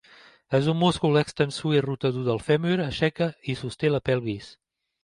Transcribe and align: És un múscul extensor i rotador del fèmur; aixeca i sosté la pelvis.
És 0.59 0.69
un 0.73 0.77
múscul 0.83 1.19
extensor 1.21 1.77
i 1.77 1.83
rotador 1.87 2.27
del 2.31 2.43
fèmur; 2.49 2.75
aixeca 2.89 3.31
i 3.53 3.57
sosté 3.63 3.95
la 3.97 4.07
pelvis. 4.11 4.55